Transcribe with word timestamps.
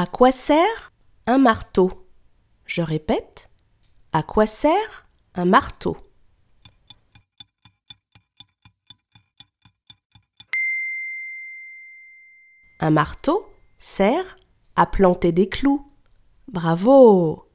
À 0.00 0.06
quoi 0.06 0.30
sert 0.30 0.92
un 1.26 1.38
marteau? 1.38 1.90
Je 2.66 2.82
répète. 2.82 3.50
À 4.12 4.22
quoi 4.22 4.46
sert 4.46 5.08
un 5.34 5.44
marteau? 5.44 5.96
Un 12.78 12.90
marteau 12.90 13.44
sert 13.80 14.38
à 14.76 14.86
planter 14.86 15.32
des 15.32 15.48
clous. 15.48 15.92
Bravo 16.46 17.47